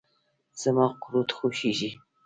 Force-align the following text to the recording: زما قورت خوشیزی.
زما 0.61 0.87
قورت 1.01 1.31
خوشیزی. 1.37 1.91